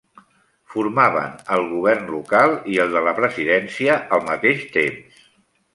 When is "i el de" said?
2.77-3.07